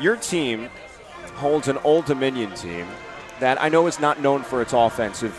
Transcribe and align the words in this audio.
your 0.00 0.16
team 0.16 0.68
holds 1.34 1.68
an 1.68 1.78
Old 1.78 2.06
Dominion 2.06 2.54
team 2.54 2.86
that 3.38 3.60
I 3.60 3.68
know 3.68 3.86
is 3.86 4.00
not 4.00 4.20
known 4.20 4.42
for 4.42 4.62
its 4.62 4.72
offensive 4.72 5.38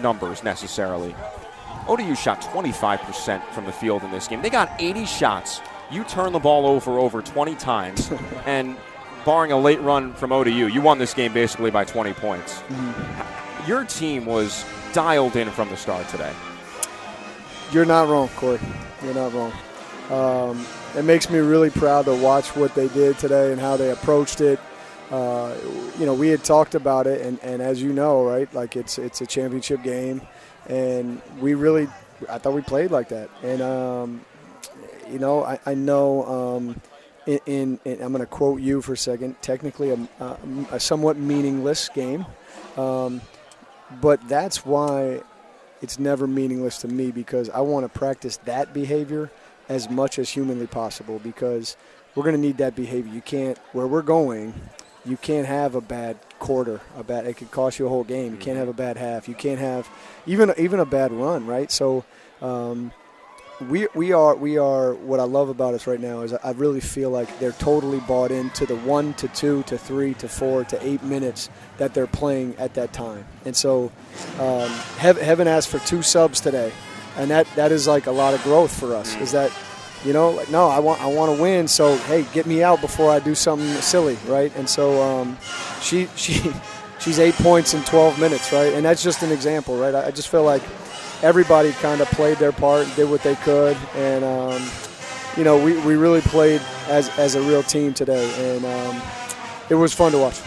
numbers 0.00 0.42
necessarily. 0.42 1.14
ODU 1.88 2.14
shot 2.14 2.40
25% 2.40 3.44
from 3.52 3.64
the 3.64 3.72
field 3.72 4.02
in 4.02 4.10
this 4.10 4.28
game. 4.28 4.40
They 4.42 4.50
got 4.50 4.70
80 4.78 5.04
shots. 5.04 5.60
You 5.90 6.04
turn 6.04 6.32
the 6.32 6.38
ball 6.38 6.66
over 6.66 6.98
over 6.98 7.20
20 7.20 7.54
times, 7.56 8.10
and 8.46 8.76
barring 9.24 9.52
a 9.52 9.58
late 9.58 9.80
run 9.80 10.14
from 10.14 10.32
ODU, 10.32 10.68
you 10.68 10.80
won 10.80 10.98
this 10.98 11.14
game 11.14 11.32
basically 11.32 11.70
by 11.70 11.84
20 11.84 12.12
points. 12.14 12.60
Mm-hmm. 12.60 13.68
Your 13.68 13.84
team 13.84 14.26
was 14.26 14.64
dialed 14.92 15.36
in 15.36 15.50
from 15.50 15.68
the 15.68 15.76
start 15.76 16.08
today. 16.08 16.32
You're 17.70 17.84
not 17.84 18.08
wrong, 18.08 18.28
Corey. 18.36 18.58
You're 19.02 19.14
not 19.14 19.32
wrong. 19.32 19.52
Um, 20.12 20.66
it 20.94 21.04
makes 21.04 21.30
me 21.30 21.38
really 21.38 21.70
proud 21.70 22.04
to 22.04 22.14
watch 22.14 22.54
what 22.54 22.74
they 22.74 22.88
did 22.88 23.18
today 23.18 23.50
and 23.50 23.58
how 23.58 23.78
they 23.78 23.90
approached 23.90 24.42
it. 24.42 24.60
Uh, 25.10 25.54
you 25.98 26.04
know, 26.04 26.12
we 26.12 26.28
had 26.28 26.44
talked 26.44 26.74
about 26.74 27.06
it, 27.06 27.22
and, 27.22 27.40
and 27.42 27.62
as 27.62 27.82
you 27.82 27.94
know, 27.94 28.22
right, 28.22 28.52
like 28.54 28.76
it's 28.76 28.98
it's 28.98 29.22
a 29.22 29.26
championship 29.26 29.82
game, 29.82 30.20
and 30.68 31.20
we 31.40 31.54
really, 31.54 31.88
I 32.28 32.38
thought 32.38 32.52
we 32.52 32.60
played 32.60 32.90
like 32.90 33.08
that, 33.08 33.30
and 33.42 33.62
um, 33.62 34.24
you 35.10 35.18
know, 35.18 35.44
I, 35.44 35.58
I 35.64 35.74
know. 35.74 36.24
Um, 36.26 36.80
in, 37.24 37.38
in, 37.46 37.80
in, 37.84 38.02
I'm 38.02 38.10
going 38.12 38.18
to 38.18 38.26
quote 38.26 38.60
you 38.60 38.82
for 38.82 38.94
a 38.94 38.96
second. 38.96 39.40
Technically, 39.42 39.90
a, 39.90 40.08
a, 40.18 40.36
a 40.72 40.80
somewhat 40.80 41.16
meaningless 41.16 41.88
game, 41.88 42.26
um, 42.76 43.20
but 44.00 44.26
that's 44.28 44.66
why 44.66 45.22
it's 45.82 45.98
never 45.98 46.26
meaningless 46.26 46.78
to 46.78 46.88
me 46.88 47.12
because 47.12 47.48
I 47.50 47.60
want 47.60 47.84
to 47.84 47.98
practice 47.98 48.38
that 48.38 48.74
behavior 48.74 49.30
as 49.72 49.88
much 49.88 50.18
as 50.18 50.28
humanly 50.28 50.66
possible 50.66 51.18
because 51.18 51.76
we're 52.14 52.22
going 52.24 52.36
to 52.36 52.40
need 52.40 52.58
that 52.58 52.76
behavior. 52.76 53.12
You 53.12 53.22
can't 53.22 53.58
where 53.72 53.86
we're 53.86 54.02
going. 54.02 54.54
You 55.04 55.16
can't 55.16 55.46
have 55.46 55.74
a 55.74 55.80
bad 55.80 56.18
quarter, 56.38 56.80
a 56.96 57.02
bad. 57.02 57.26
It 57.26 57.38
could 57.38 57.50
cost 57.50 57.78
you 57.78 57.86
a 57.86 57.88
whole 57.88 58.04
game. 58.04 58.32
You 58.32 58.38
can't 58.38 58.58
have 58.58 58.68
a 58.68 58.74
bad 58.74 58.96
half. 58.98 59.28
You 59.28 59.34
can't 59.34 59.58
have 59.58 59.88
even 60.26 60.52
even 60.58 60.78
a 60.78 60.86
bad 60.86 61.12
run, 61.12 61.46
right? 61.46 61.70
So. 61.70 62.04
Um, 62.40 62.92
we, 63.68 63.86
we 63.94 64.12
are 64.12 64.34
we 64.34 64.58
are 64.58 64.94
what 64.94 65.20
I 65.20 65.22
love 65.22 65.48
about 65.48 65.74
us 65.74 65.86
right 65.86 66.00
now 66.00 66.22
is 66.22 66.32
I 66.32 66.50
really 66.50 66.80
feel 66.80 67.10
like 67.10 67.38
they're 67.38 67.52
totally 67.52 68.00
bought 68.00 68.32
into 68.32 68.66
the 68.66 68.74
one 68.74 69.14
to 69.14 69.28
two 69.28 69.62
to 69.64 69.78
three 69.78 70.14
to 70.14 70.28
four 70.28 70.64
to 70.64 70.84
eight 70.84 71.04
minutes 71.04 71.48
that 71.78 71.94
they're 71.94 72.08
playing 72.08 72.56
at 72.56 72.74
that 72.74 72.92
time, 72.92 73.24
and 73.44 73.56
so 73.56 73.92
um, 74.40 74.68
heaven 74.98 75.46
asked 75.46 75.68
for 75.68 75.78
two 75.80 76.02
subs 76.02 76.40
today, 76.40 76.72
and 77.16 77.30
that 77.30 77.46
that 77.56 77.72
is 77.72 77.86
like 77.86 78.06
a 78.06 78.10
lot 78.10 78.34
of 78.34 78.42
growth 78.42 78.78
for 78.78 78.94
us. 78.94 79.16
Is 79.16 79.32
that 79.32 79.52
you 80.04 80.12
know 80.12 80.30
like 80.30 80.50
no 80.50 80.68
I 80.68 80.78
want 80.78 81.00
I 81.00 81.06
want 81.06 81.34
to 81.36 81.42
win, 81.42 81.68
so 81.68 81.96
hey 81.96 82.24
get 82.32 82.46
me 82.46 82.62
out 82.62 82.80
before 82.80 83.10
I 83.10 83.18
do 83.18 83.34
something 83.34 83.68
silly, 83.80 84.18
right? 84.26 84.54
And 84.56 84.68
so 84.68 85.02
um, 85.02 85.38
she 85.80 86.08
she 86.16 86.52
she's 86.98 87.18
eight 87.18 87.34
points 87.34 87.74
in 87.74 87.82
12 87.84 88.18
minutes, 88.20 88.52
right? 88.52 88.72
And 88.72 88.84
that's 88.84 89.02
just 89.02 89.22
an 89.22 89.32
example, 89.32 89.76
right? 89.76 89.94
I 89.94 90.10
just 90.10 90.28
feel 90.28 90.44
like 90.44 90.62
everybody 91.22 91.72
kind 91.72 92.00
of 92.00 92.08
played 92.10 92.38
their 92.38 92.52
part, 92.52 92.86
did 92.96 93.08
what 93.08 93.22
they 93.22 93.34
could, 93.36 93.76
and 93.94 94.24
um, 94.24 94.70
you 95.36 95.44
know 95.44 95.62
we, 95.62 95.78
we 95.80 95.96
really 95.96 96.20
played 96.20 96.60
as 96.88 97.08
as 97.18 97.34
a 97.34 97.42
real 97.42 97.62
team 97.62 97.94
today, 97.94 98.56
and 98.56 98.64
um, 98.64 99.02
it 99.68 99.74
was 99.74 99.92
fun 99.92 100.12
to 100.12 100.18
watch. 100.18 100.40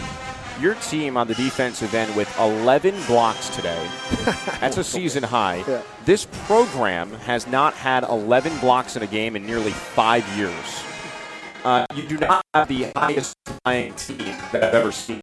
Your 0.60 0.74
team 0.76 1.18
on 1.18 1.28
the 1.28 1.34
defensive 1.34 1.92
end 1.94 2.14
with 2.16 2.34
11 2.38 2.94
blocks 3.06 3.50
today. 3.50 3.88
That's 4.60 4.78
a 4.78 4.84
season 4.84 5.22
high. 5.22 5.64
Yeah. 5.68 5.82
This 6.06 6.26
program 6.46 7.10
has 7.12 7.46
not 7.46 7.74
had 7.74 8.04
11 8.04 8.58
blocks 8.60 8.96
in 8.96 9.02
a 9.02 9.06
game 9.06 9.36
in 9.36 9.44
nearly 9.44 9.72
five 9.72 10.26
years. 10.36 10.82
Uh, 11.62 11.84
you 11.94 12.06
do 12.06 12.16
not 12.16 12.42
have 12.54 12.68
the 12.68 12.90
highest 12.96 13.34
flying 13.64 13.92
team 13.94 14.18
that 14.52 14.64
I've 14.64 14.74
ever 14.74 14.92
seen. 14.92 15.20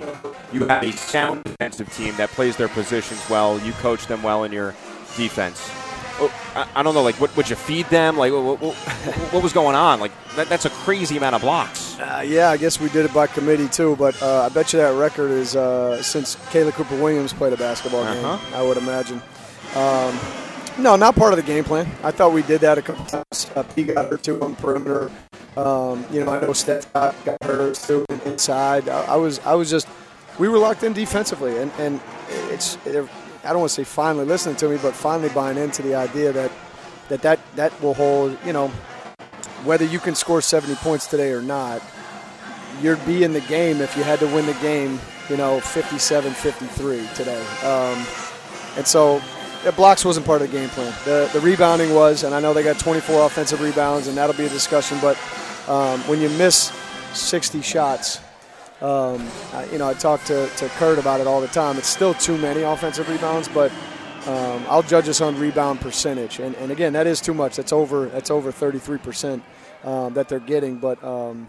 You 0.51 0.67
have 0.67 0.83
a 0.83 0.91
sound 0.91 1.43
defensive 1.45 1.91
team 1.93 2.13
that 2.17 2.29
plays 2.29 2.55
their 2.55 2.67
positions 2.67 3.27
well. 3.29 3.59
You 3.61 3.71
coach 3.73 4.05
them 4.05 4.21
well 4.21 4.43
in 4.43 4.51
your 4.51 4.75
defense. 5.17 5.71
Oh, 6.25 6.53
I, 6.55 6.79
I, 6.79 6.83
don't 6.83 6.93
know, 6.93 7.03
like, 7.03 7.19
what 7.19 7.35
would 7.35 7.49
you 7.49 7.55
feed 7.55 7.85
them? 7.87 8.17
Like, 8.17 8.31
what, 8.31 8.61
what, 8.61 8.75
what 9.31 9.43
was 9.43 9.53
going 9.53 9.75
on? 9.75 9.99
Like, 9.99 10.11
that, 10.35 10.49
that's 10.49 10.65
a 10.65 10.69
crazy 10.69 11.17
amount 11.17 11.35
of 11.35 11.41
blocks. 11.41 11.99
Uh, 11.99 12.23
yeah, 12.25 12.49
I 12.49 12.57
guess 12.57 12.79
we 12.79 12.89
did 12.89 13.05
it 13.05 13.13
by 13.13 13.27
committee 13.27 13.67
too, 13.67 13.95
but 13.97 14.21
uh, 14.21 14.43
I 14.43 14.49
bet 14.49 14.73
you 14.73 14.79
that 14.79 14.95
record 14.95 15.31
is 15.31 15.55
uh, 15.55 16.01
since 16.01 16.35
Kayla 16.35 16.71
Cooper 16.73 16.95
Williams 16.95 17.33
played 17.33 17.53
a 17.53 17.57
basketball 17.57 18.03
uh-huh. 18.03 18.37
game. 18.37 18.55
I 18.55 18.63
would 18.63 18.77
imagine. 18.77 19.21
Um, 19.75 20.19
no, 20.77 20.95
not 20.95 21.15
part 21.15 21.33
of 21.33 21.37
the 21.37 21.43
game 21.43 21.63
plan. 21.63 21.89
I 22.03 22.11
thought 22.11 22.33
we 22.33 22.41
did 22.41 22.61
that 22.61 22.77
a 22.77 22.81
couple 22.81 23.05
times. 23.05 23.51
Uh, 23.55 23.63
P 23.63 23.83
got 23.83 24.09
her 24.09 24.17
too 24.17 24.41
on 24.41 24.55
perimeter. 24.55 25.11
Um, 25.55 26.03
you 26.11 26.23
know, 26.23 26.31
I 26.31 26.41
know 26.41 26.53
Steph 26.53 26.91
got, 26.93 27.15
her 27.43 27.73
too 27.73 28.05
inside. 28.25 28.89
I, 28.89 29.03
I, 29.03 29.15
was, 29.15 29.39
I 29.39 29.53
was 29.53 29.69
just, 29.69 29.87
we 30.39 30.49
were 30.49 30.57
locked 30.57 30.83
in 30.83 30.93
defensively, 30.93 31.57
and 31.59 31.71
and 31.77 32.01
it's. 32.49 32.77
It, 32.85 33.07
I 33.43 33.49
don't 33.49 33.59
want 33.59 33.71
to 33.71 33.75
say 33.75 33.83
finally 33.83 34.25
listening 34.25 34.55
to 34.57 34.69
me, 34.69 34.77
but 34.81 34.93
finally 34.93 35.29
buying 35.29 35.57
into 35.57 35.81
the 35.81 35.95
idea 35.95 36.31
that 36.31 36.51
that 37.09 37.21
that, 37.21 37.39
that 37.55 37.81
will 37.81 37.93
hold, 37.93 38.37
you 38.45 38.53
know, 38.53 38.69
whether 39.65 39.85
you 39.85 39.99
can 39.99 40.15
score 40.15 40.41
70 40.41 40.75
points 40.75 41.07
today 41.07 41.31
or 41.31 41.41
not, 41.41 41.81
you'd 42.81 43.05
be 43.05 43.23
in 43.23 43.33
the 43.33 43.41
game 43.41 43.81
if 43.81 43.95
you 43.97 44.03
had 44.03 44.19
to 44.19 44.27
win 44.27 44.45
the 44.45 44.53
game, 44.55 44.99
you 45.29 45.37
know, 45.37 45.59
57 45.59 46.33
53 46.33 47.07
today. 47.15 47.45
Um, 47.63 48.05
and 48.77 48.87
so 48.87 49.21
the 49.63 49.71
blocks 49.71 50.03
wasn't 50.03 50.25
part 50.25 50.41
of 50.41 50.51
the 50.51 50.57
game 50.57 50.69
plan. 50.69 50.93
The, 51.05 51.29
the 51.33 51.39
rebounding 51.39 51.93
was, 51.93 52.23
and 52.23 52.33
I 52.33 52.39
know 52.39 52.53
they 52.53 52.63
got 52.63 52.79
24 52.79 53.25
offensive 53.25 53.61
rebounds, 53.61 54.07
and 54.07 54.17
that'll 54.17 54.35
be 54.35 54.45
a 54.45 54.49
discussion, 54.49 54.97
but 55.01 55.17
um, 55.67 55.99
when 56.01 56.19
you 56.19 56.29
miss 56.29 56.71
60 57.13 57.61
shots, 57.61 58.19
um, 58.83 59.25
I, 59.53 59.65
you 59.71 59.77
know, 59.77 59.87
I 59.87 59.93
talk 59.93 60.25
to, 60.25 60.47
to 60.49 60.67
Kurt 60.69 60.99
about 60.99 61.21
it 61.21 61.27
all 61.27 61.39
the 61.39 61.47
time. 61.47 61.77
It's 61.77 61.87
still 61.87 62.13
too 62.13 62.37
many 62.37 62.63
offensive 62.63 63.07
rebounds, 63.07 63.47
but 63.47 63.71
um, 64.27 64.65
I'll 64.67 64.83
judge 64.83 65.07
us 65.07 65.21
on 65.21 65.39
rebound 65.39 65.79
percentage. 65.79 66.39
And, 66.39 66.53
and 66.55 66.69
again, 66.69 66.91
that 66.93 67.07
is 67.07 67.21
too 67.21 67.33
much. 67.33 67.55
That's 67.55 67.71
over. 67.71 68.07
That's 68.07 68.29
over 68.29 68.51
33 68.51 68.97
percent 68.97 69.43
um, 69.85 70.13
that 70.15 70.27
they're 70.27 70.39
getting. 70.39 70.77
But 70.77 71.01
um, 71.01 71.47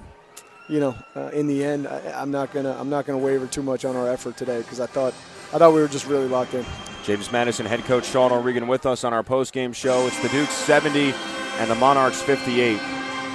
you 0.69 0.79
know, 0.79 0.95
uh, 1.17 1.31
in 1.33 1.49
the 1.49 1.65
end, 1.65 1.89
I, 1.89 2.23
am 2.23 2.31
not 2.31 2.53
gonna 2.53 2.77
I'm 2.79 2.89
not 2.89 3.05
gonna 3.05 3.19
waver 3.19 3.49
too 3.49 3.63
much 3.63 3.85
on 3.85 3.97
our 3.97 4.09
effort 4.09 4.37
today 4.37 4.59
because 4.59 4.79
I 4.79 4.87
thought 4.87 5.13
I 5.53 5.59
thought 5.59 5.75
we 5.75 5.81
were 5.81 5.89
just 5.89 6.07
really 6.07 6.29
locked 6.29 6.55
in. 6.55 6.65
James 7.03 7.33
Madison 7.33 7.67
head 7.67 7.81
coach 7.81 8.07
Sean 8.07 8.31
O'Regan 8.31 8.69
with 8.69 8.87
us 8.87 9.03
on 9.03 9.13
our 9.13 9.25
post 9.25 9.53
game 9.53 9.73
show. 9.73 10.07
It's 10.07 10.21
the 10.23 10.29
Dukes 10.29 10.53
70 10.53 11.13
and 11.59 11.71
the 11.71 11.75
Monarchs 11.75 12.23
58. 12.23 12.79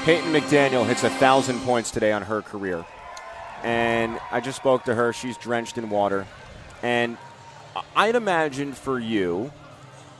Peyton 0.06 0.32
McDaniel 0.32 0.88
hits 0.88 1.04
a 1.04 1.10
thousand 1.10 1.60
points 1.60 1.92
today 1.92 2.14
on 2.14 2.22
her 2.22 2.42
career 2.42 2.86
and 3.64 4.20
I 4.32 4.40
just 4.40 4.58
spoke 4.58 4.86
to 4.86 4.96
her. 4.96 5.14
She's 5.14 5.38
drenched 5.38 5.78
in 5.78 5.90
water. 5.90 6.26
And 6.82 7.18
I'd 7.96 8.16
imagine 8.16 8.74
for 8.74 9.00
you, 9.00 9.52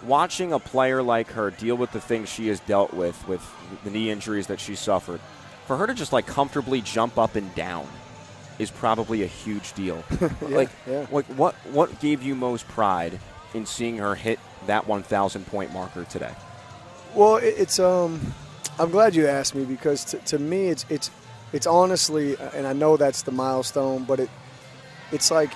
watching 0.04 0.54
a 0.54 0.60
player 0.60 1.02
like 1.02 1.32
her 1.32 1.52
deal 1.52 1.76
with 1.76 1.92
the 1.92 2.02
things 2.02 2.30
she 2.30 2.48
has 2.48 2.60
dealt 2.62 2.94
with, 2.94 3.28
with 3.28 3.46
the 3.84 3.90
knee 3.90 4.10
injuries 4.10 4.48
that 4.48 4.60
she 4.60 4.76
suffered, 4.76 5.20
for 5.66 5.78
her 5.78 5.88
to 5.88 5.94
just 5.94 6.14
like 6.14 6.26
comfortably 6.26 6.82
jump 6.82 7.18
up 7.18 7.36
and 7.36 7.54
down 7.56 7.88
is 8.58 8.70
probably 8.70 9.24
a 9.24 9.28
huge 9.28 9.74
deal. 9.74 10.04
yeah, 10.22 10.30
like, 10.42 10.70
yeah. 10.88 11.08
like 11.12 11.26
what 11.28 11.56
what 11.72 12.00
gave 12.00 12.22
you 12.22 12.36
most 12.36 12.68
pride 12.68 13.20
in 13.54 13.66
seeing 13.66 13.98
her 13.98 14.16
hit 14.16 14.40
that 14.68 14.88
1,000 14.88 15.48
point 15.48 15.72
marker 15.74 16.04
today? 16.06 16.34
Well, 17.16 17.38
it's 17.38 17.80
um, 17.80 18.34
I'm 18.78 18.92
glad 18.92 19.16
you 19.16 19.28
asked 19.28 19.56
me 19.56 19.66
because 19.66 20.06
t- 20.06 20.20
to 20.26 20.40
me 20.40 20.68
it's 20.68 20.86
it's 20.90 21.10
it's 21.54 21.68
honestly, 21.68 22.36
and 22.54 22.68
I 22.68 22.74
know 22.74 22.98
that's 22.98 23.24
the 23.24 23.32
milestone, 23.32 24.04
but 24.04 24.20
it 24.20 24.30
it's 25.12 25.32
like 25.32 25.52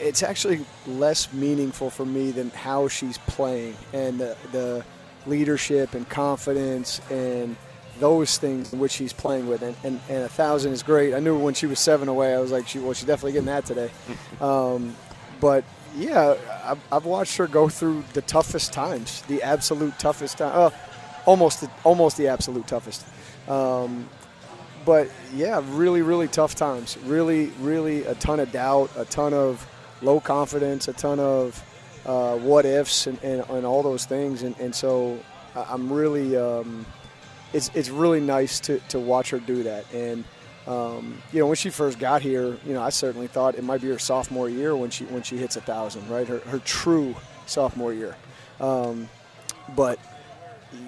it's 0.00 0.22
actually 0.22 0.64
less 0.86 1.32
meaningful 1.32 1.90
for 1.90 2.06
me 2.06 2.30
than 2.30 2.50
how 2.50 2.88
she's 2.88 3.18
playing 3.18 3.76
and 3.92 4.18
the, 4.18 4.36
the 4.52 4.84
leadership 5.26 5.94
and 5.94 6.08
confidence 6.08 7.00
and 7.10 7.56
those 7.98 8.38
things 8.38 8.72
in 8.72 8.78
which 8.78 8.92
she's 8.92 9.12
playing 9.12 9.48
with. 9.48 9.62
And, 9.62 9.76
and, 9.82 10.00
and, 10.08 10.22
a 10.22 10.28
thousand 10.28 10.72
is 10.72 10.82
great. 10.82 11.14
I 11.14 11.20
knew 11.20 11.36
when 11.36 11.54
she 11.54 11.66
was 11.66 11.80
seven 11.80 12.08
away, 12.08 12.34
I 12.34 12.38
was 12.38 12.52
like, 12.52 12.68
she, 12.68 12.78
well, 12.78 12.92
she's 12.92 13.06
definitely 13.06 13.32
getting 13.32 13.46
that 13.46 13.66
today. 13.66 13.90
um, 14.40 14.94
but 15.40 15.64
yeah, 15.96 16.36
I've, 16.64 16.80
I've, 16.92 17.04
watched 17.04 17.36
her 17.38 17.46
go 17.46 17.68
through 17.68 18.04
the 18.12 18.22
toughest 18.22 18.72
times, 18.72 19.22
the 19.22 19.42
absolute 19.42 19.98
toughest 19.98 20.38
time, 20.38 20.52
uh, 20.54 20.70
almost, 21.26 21.60
the, 21.62 21.70
almost 21.82 22.16
the 22.16 22.28
absolute 22.28 22.66
toughest. 22.66 23.04
Um, 23.48 24.08
but 24.88 25.10
yeah, 25.34 25.62
really, 25.66 26.00
really 26.00 26.28
tough 26.28 26.54
times. 26.54 26.96
Really, 27.04 27.48
really 27.60 28.04
a 28.04 28.14
ton 28.14 28.40
of 28.40 28.50
doubt, 28.52 28.90
a 28.96 29.04
ton 29.04 29.34
of 29.34 29.68
low 30.00 30.18
confidence, 30.18 30.88
a 30.88 30.94
ton 30.94 31.20
of 31.20 31.62
uh, 32.06 32.38
what 32.38 32.64
ifs, 32.64 33.06
and, 33.06 33.22
and, 33.22 33.44
and, 33.50 33.66
all 33.66 33.82
those 33.82 34.06
things. 34.06 34.44
And, 34.44 34.58
and 34.58 34.74
so 34.74 35.18
I'm 35.54 35.92
really, 35.92 36.38
um, 36.38 36.86
it's, 37.52 37.70
it's 37.74 37.90
really 37.90 38.20
nice 38.20 38.60
to, 38.60 38.78
to 38.88 38.98
watch 38.98 39.28
her 39.28 39.38
do 39.38 39.62
that. 39.64 39.84
And, 39.92 40.24
um, 40.66 41.20
you 41.34 41.40
know, 41.40 41.48
when 41.48 41.56
she 41.56 41.68
first 41.68 41.98
got 41.98 42.22
here, 42.22 42.56
you 42.64 42.72
know, 42.72 42.80
I 42.80 42.88
certainly 42.88 43.26
thought 43.26 43.56
it 43.56 43.64
might 43.64 43.82
be 43.82 43.88
her 43.88 43.98
sophomore 43.98 44.48
year 44.48 44.74
when 44.74 44.88
she 44.88 45.04
when 45.04 45.22
she 45.22 45.36
hits 45.36 45.56
a 45.56 45.60
thousand, 45.60 46.08
right? 46.08 46.26
Her, 46.26 46.38
her 46.38 46.60
true 46.60 47.14
sophomore 47.44 47.92
year. 47.92 48.16
Um, 48.58 49.10
but 49.76 49.98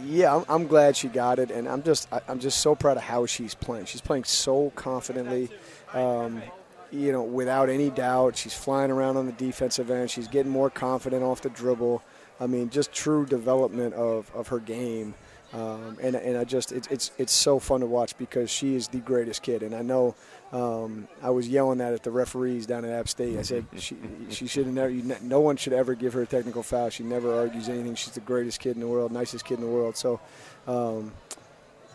Yeah, 0.04 0.36
I'm, 0.36 0.44
I'm 0.48 0.66
glad 0.66 0.96
she 0.96 1.08
got 1.08 1.38
it, 1.38 1.50
and 1.50 1.68
I'm 1.68 1.82
just 1.82 2.12
I, 2.12 2.20
I'm 2.28 2.38
just 2.38 2.60
so 2.60 2.74
proud 2.74 2.96
of 2.96 3.02
how 3.02 3.26
she's 3.26 3.54
playing. 3.54 3.86
She's 3.86 4.00
playing 4.00 4.24
so 4.24 4.70
confidently, 4.76 5.48
um, 5.94 6.42
you 6.90 7.12
know, 7.12 7.22
without 7.22 7.68
any 7.68 7.90
doubt. 7.90 8.36
She's 8.36 8.54
flying 8.54 8.90
around 8.90 9.16
on 9.16 9.26
the 9.26 9.32
defensive 9.32 9.90
end. 9.90 10.10
She's 10.10 10.28
getting 10.28 10.52
more 10.52 10.70
confident 10.70 11.22
off 11.22 11.40
the 11.40 11.50
dribble. 11.50 12.02
I 12.40 12.46
mean, 12.46 12.70
just 12.70 12.92
true 12.92 13.26
development 13.26 13.94
of, 13.94 14.30
of 14.34 14.48
her 14.48 14.58
game. 14.58 15.14
Um, 15.52 15.98
and, 16.00 16.14
and 16.14 16.38
I 16.38 16.44
just 16.44 16.70
it's, 16.70 16.86
it's 16.88 17.10
it's 17.18 17.32
so 17.32 17.58
fun 17.58 17.80
to 17.80 17.86
watch 17.86 18.16
because 18.18 18.50
she 18.50 18.76
is 18.76 18.86
the 18.86 18.98
greatest 18.98 19.42
kid, 19.42 19.64
and 19.64 19.74
I 19.74 19.82
know 19.82 20.14
um, 20.52 21.08
I 21.22 21.30
was 21.30 21.48
yelling 21.48 21.78
that 21.78 21.92
at 21.92 22.04
the 22.04 22.12
referees 22.12 22.66
down 22.66 22.84
at 22.84 22.92
App 22.92 23.08
State. 23.08 23.36
I 23.36 23.42
said 23.42 23.66
she 23.76 23.96
she 24.30 24.46
should 24.46 24.68
never. 24.68 24.90
You, 24.90 25.16
no 25.22 25.40
one 25.40 25.56
should 25.56 25.72
ever 25.72 25.94
give 25.96 26.12
her 26.12 26.22
a 26.22 26.26
technical 26.26 26.62
foul. 26.62 26.90
She 26.90 27.02
never 27.02 27.36
argues 27.36 27.68
anything. 27.68 27.96
She's 27.96 28.14
the 28.14 28.20
greatest 28.20 28.60
kid 28.60 28.76
in 28.76 28.80
the 28.80 28.86
world, 28.86 29.10
nicest 29.10 29.44
kid 29.44 29.54
in 29.58 29.64
the 29.64 29.70
world. 29.70 29.96
So, 29.96 30.20
um, 30.68 31.12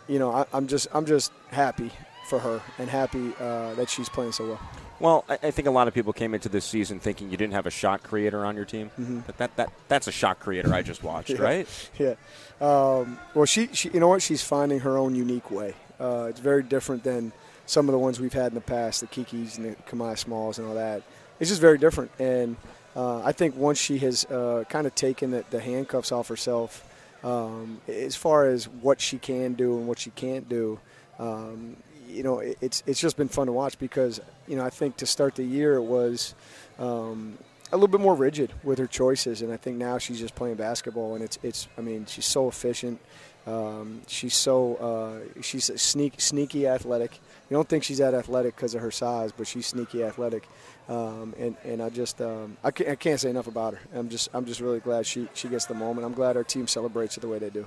you 0.10 0.20
know, 0.20 0.32
I, 0.32 0.46
I'm 0.52 0.68
just 0.68 0.90
I'm 0.94 1.06
just 1.06 1.32
happy 1.50 1.92
for 2.26 2.40
her 2.40 2.62
and 2.78 2.90
happy 2.90 3.34
uh, 3.40 3.74
that 3.76 3.90
she's 3.90 4.10
playing 4.10 4.32
so 4.32 4.48
well. 4.48 4.60
Well, 5.00 5.26
I, 5.28 5.34
I 5.44 5.52
think 5.52 5.68
a 5.68 5.72
lot 5.72 5.88
of 5.88 5.94
people 5.94 6.14
came 6.14 6.34
into 6.34 6.50
this 6.50 6.66
season 6.66 7.00
thinking 7.00 7.30
you 7.30 7.38
didn't 7.38 7.54
have 7.54 7.66
a 7.66 7.72
shot 7.72 8.02
creator 8.04 8.46
on 8.46 8.56
your 8.56 8.66
team. 8.66 8.92
Mm-hmm. 9.00 9.20
But 9.26 9.38
that, 9.38 9.56
that 9.58 9.72
that's 9.88 10.08
a 10.08 10.12
shot 10.12 10.40
creator 10.40 10.74
I 10.74 10.82
just 10.82 11.04
watched, 11.04 11.30
Yeah. 11.32 11.42
right? 11.42 11.90
Yeah. 12.00 12.16
Um, 12.62 13.20
well, 13.34 13.46
she, 13.46 13.68
she, 13.74 13.90
you 13.90 14.00
know 14.00 14.08
what? 14.08 14.22
She's 14.22 14.42
finding 14.42 14.80
her 14.80 14.98
own 14.98 15.14
unique 15.16 15.52
way. 15.52 15.74
Uh, 16.00 16.28
it's 16.30 16.40
very 16.40 16.64
different 16.64 17.04
than 17.04 17.34
some 17.66 17.90
of 17.90 17.94
the 17.94 18.00
ones 18.00 18.20
we've 18.20 18.34
had 18.34 18.48
in 18.48 18.56
the 18.56 18.62
past, 18.62 19.02
the 19.02 19.08
Kikis 19.08 19.58
and 19.58 19.66
the 19.66 19.76
Kamiah 19.90 20.18
Smalls 20.18 20.60
and 20.60 20.68
all 20.68 20.76
that. 20.76 21.04
It's 21.40 21.50
just 21.50 21.62
very 21.62 21.78
different. 21.78 22.12
And 22.20 22.56
uh, 22.96 23.22
I 23.24 23.34
think 23.34 23.58
once 23.58 23.78
she 23.78 23.98
has 24.00 24.24
uh, 24.26 24.64
kind 24.70 24.88
of 24.88 24.96
taken 24.96 25.32
the, 25.32 25.44
the 25.50 25.60
handcuffs 25.60 26.12
off 26.14 26.30
herself, 26.30 26.90
um, 27.24 27.82
as 27.88 28.16
far 28.16 28.48
as 28.48 28.70
what 28.70 29.02
she 29.02 29.18
can 29.18 29.54
do 29.54 29.78
and 29.78 29.88
what 29.88 30.00
she 30.00 30.12
can't 30.12 30.48
do, 30.48 30.80
um, 31.20 31.76
you 32.08 32.24
know, 32.24 32.40
it, 32.40 32.58
it's 32.62 32.84
it's 32.86 33.00
just 33.00 33.18
been 33.18 33.28
fun 33.28 33.48
to 33.48 33.54
watch 33.54 33.78
because 33.80 34.22
you 34.48 34.56
know 34.56 34.66
I 34.66 34.70
think 34.70 34.98
to 34.98 35.06
start 35.06 35.36
the 35.36 35.44
year 35.44 35.76
it 35.76 35.84
was 35.84 36.36
um, 36.80 37.38
a 37.72 37.76
little 37.76 37.88
bit 37.88 38.02
more 38.02 38.16
rigid 38.16 38.54
with 38.64 38.78
her 38.80 38.88
choices, 38.88 39.42
and 39.42 39.52
I 39.52 39.58
think 39.58 39.78
now 39.78 39.98
she's 39.98 40.20
just 40.20 40.36
playing 40.36 40.56
basketball, 40.56 41.16
and 41.16 41.24
it's 41.24 41.40
it's 41.44 41.68
I 41.78 41.82
mean 41.82 42.06
she's 42.06 42.26
so 42.26 42.48
efficient, 42.48 43.00
um, 43.48 44.02
she's 44.08 44.36
so 44.36 44.76
uh, 44.76 45.42
she's 45.42 45.66
sneak 45.82 46.20
sneaky 46.20 46.68
athletic. 46.68 47.20
You 47.50 47.56
don't 47.56 47.70
think 47.70 47.84
she's 47.84 48.00
that 48.00 48.14
athletic 48.14 48.56
because 48.56 48.74
of 48.74 48.82
her 48.82 48.92
size, 48.92 49.32
but 49.32 49.46
she's 49.46 49.68
sneaky 49.68 50.04
athletic, 50.04 50.48
um, 50.90 51.36
and 51.38 51.56
and 51.64 51.82
I 51.82 51.90
just 51.90 52.22
um, 52.22 52.58
I, 52.64 52.72
can't, 52.72 52.90
I 52.90 52.96
can't 52.96 53.20
say 53.20 53.30
enough 53.30 53.48
about 53.48 53.76
her. 53.76 53.82
I'm 53.94 54.10
just 54.10 54.30
I'm 54.34 54.46
just 54.46 54.62
really 54.62 54.80
glad 54.80 55.06
she 55.06 55.28
she 55.34 55.48
gets 55.48 55.66
the 55.66 55.76
moment. 55.76 56.06
I'm 56.06 56.14
glad 56.14 56.38
our 56.38 56.44
team 56.44 56.68
celebrates 56.68 57.18
it 57.18 57.22
the 57.22 57.28
way 57.28 57.38
they 57.38 57.52
do. 57.52 57.66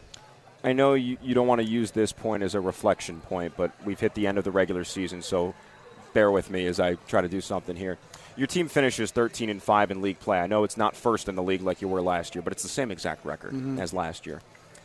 I 0.65 0.73
know 0.73 0.95
you, 0.95 1.19
you 1.23 1.35
don't 1.35 1.47
want 1.47 1.61
to 1.61 1.67
use 1.67 1.93
this 1.93 2.13
point 2.13 2.43
as 2.43 2.55
a 2.55 2.61
reflection 2.61 3.21
point, 3.21 3.55
but 3.57 3.73
we've 3.85 4.01
hit 4.01 4.15
the 4.15 4.27
end 4.27 4.39
of 4.39 4.45
the 4.45 4.51
regular 4.51 4.85
season, 4.85 5.23
so 5.23 5.55
bear 6.13 6.31
with 6.31 6.51
me 6.51 6.67
as 6.67 6.81
I 6.81 6.95
try 7.07 7.21
to 7.21 7.29
do 7.29 7.41
something 7.41 7.77
here. 7.77 7.99
Your 8.37 8.47
team 8.47 8.69
finishes 8.69 9.11
13 9.11 9.51
and 9.51 9.63
5 9.63 9.91
in 9.91 10.03
league 10.03 10.21
play. 10.21 10.39
I 10.39 10.47
know 10.47 10.65
it's 10.65 10.77
not 10.77 10.97
first 10.97 11.29
in 11.29 11.35
the 11.35 11.43
league 11.43 11.63
like 11.63 11.81
you 11.81 11.89
were 11.89 12.01
last 12.01 12.35
year, 12.35 12.43
but 12.43 12.53
it's 12.53 12.63
the 12.63 12.69
same 12.69 12.91
exact 12.91 13.25
record 13.25 13.53
mm-hmm. 13.53 13.81
as 13.81 13.93
last 13.93 14.27
year. 14.27 14.41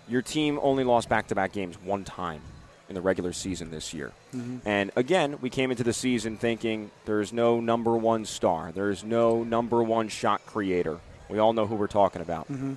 Your 0.08 0.22
team 0.22 0.60
only 0.62 0.84
lost 0.84 1.08
back-to-back 1.10 1.54
games 1.54 1.76
one 1.84 2.04
time 2.04 2.42
in 2.90 2.96
the 2.96 3.02
regular 3.02 3.32
season 3.32 3.72
this 3.72 3.94
year. 3.94 4.12
Mm-hmm. 4.36 4.68
And 4.68 4.92
again, 4.96 5.38
we 5.42 5.50
came 5.50 5.72
into 5.72 5.84
the 5.84 5.94
season 5.94 6.38
thinking 6.38 6.92
there's 7.06 7.32
no 7.32 7.60
number 7.60 7.96
1 7.96 8.26
star. 8.26 8.72
There's 8.72 9.04
no 9.04 9.44
number 9.44 9.82
1 9.82 10.10
shot 10.10 10.46
creator. 10.46 11.00
We 11.30 11.40
all 11.40 11.54
know 11.54 11.66
who 11.66 11.76
we're 11.76 11.88
talking 11.88 12.22
about 12.22 12.52
mm-hmm. 12.52 12.74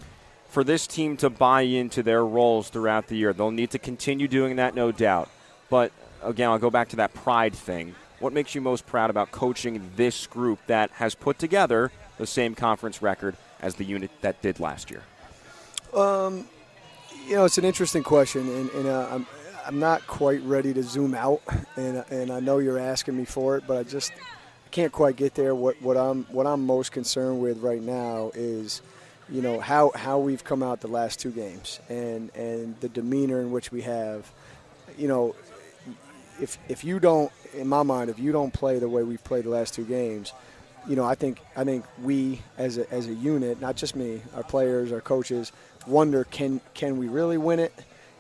For 0.49 0.65
this 0.65 0.87
team 0.87 1.17
to 1.19 1.31
buy 1.31 1.63
into 1.63 2.03
their 2.03 2.25
roles 2.25 2.71
throughout 2.71 3.09
the 3.09 3.17
year. 3.17 3.33
They'll 3.33 3.51
need 3.51 3.71
to 3.73 3.79
continue 3.79 4.29
doing 4.29 4.57
that, 4.57 4.75
no 4.75 4.93
doubt. 4.93 5.29
But 5.71 5.93
again, 6.23 6.51
I'll 6.51 6.59
go 6.59 6.71
back 6.71 6.89
to 6.91 6.97
that 6.97 7.15
pride 7.15 7.55
thing. 7.55 7.95
What 8.21 8.33
makes 8.33 8.55
you 8.55 8.61
most 8.61 8.87
proud 8.87 9.11
about 9.11 9.33
coaching 9.33 9.91
this 9.97 10.27
group 10.27 10.61
that 10.69 10.91
has 10.93 11.15
put 11.15 11.39
together 11.39 11.93
the 12.19 12.27
same 12.27 12.55
conference 12.55 13.03
record 13.03 13.37
as 13.61 13.75
the 13.75 13.85
unit 13.85 14.11
that 14.23 14.41
did 14.43 14.61
last 14.61 14.91
year? 14.91 15.03
You 17.29 17.37
know, 17.37 17.45
it's 17.45 17.59
an 17.59 17.65
interesting 17.65 18.05
question, 18.05 18.49
and, 18.49 18.71
and 18.71 18.87
uh, 18.87 19.09
I'm 19.11 19.27
I'm 19.67 19.81
not 19.81 20.07
quite 20.07 20.43
ready 20.43 20.73
to 20.75 20.83
zoom 20.83 21.15
out, 21.15 21.43
and 21.77 22.05
and 22.11 22.31
I 22.31 22.41
know 22.41 22.59
you're 22.59 22.79
asking 22.79 23.17
me 23.17 23.25
for 23.25 23.57
it, 23.57 23.65
but 23.67 23.77
I 23.77 23.83
just 23.83 24.13
can't 24.71 24.93
quite 24.93 25.17
get 25.17 25.35
there. 25.35 25.55
What 25.55 25.83
what 25.83 25.97
I'm 25.97 26.25
what 26.27 26.47
I'm 26.47 26.65
most 26.65 26.93
concerned 26.93 27.41
with 27.41 27.59
right 27.59 27.83
now 27.83 28.31
is, 28.35 28.81
you 29.29 29.43
know, 29.43 29.61
how 29.61 29.91
how 29.95 30.19
we've 30.19 30.45
come 30.45 30.63
out 30.63 30.81
the 30.81 30.89
last 30.89 31.21
two 31.21 31.31
games, 31.31 31.81
and 31.89 32.35
and 32.35 32.79
the 32.81 32.89
demeanor 32.89 33.41
in 33.41 33.51
which 33.51 33.73
we 33.73 33.83
have, 33.83 34.31
you 34.97 35.09
know, 35.09 35.35
if 36.41 36.59
if 36.69 36.85
you 36.85 37.01
don't, 37.01 37.33
in 37.55 37.67
my 37.67 37.83
mind, 37.83 38.11
if 38.11 38.19
you 38.19 38.33
don't 38.33 38.53
play 38.53 38.79
the 38.79 38.89
way 38.89 39.03
we've 39.03 39.25
played 39.25 39.45
the 39.45 39.51
last 39.51 39.75
two 39.75 39.85
games, 39.85 40.33
you 40.89 40.97
know, 40.97 41.05
I 41.05 41.15
think 41.15 41.41
I 41.57 41.65
think 41.65 41.85
we 42.03 42.41
as 42.57 42.79
a 42.79 42.91
as 42.93 43.09
a 43.09 43.15
unit, 43.15 43.61
not 43.61 43.77
just 43.77 43.97
me, 43.97 44.23
our 44.35 44.45
players, 44.45 44.93
our 44.93 45.01
coaches, 45.01 45.53
wonder 45.87 46.25
can 46.25 46.61
can 46.75 46.97
we 46.97 47.09
really 47.09 47.39
win 47.39 47.59
it? 47.59 47.73